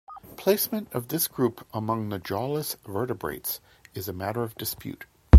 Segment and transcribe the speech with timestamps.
[0.35, 3.61] Placement of this group among the jawless vertebrates
[3.93, 5.05] is a matter of dispute.